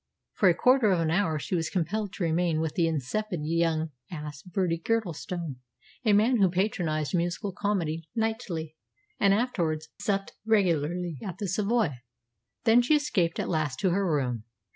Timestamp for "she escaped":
12.81-13.39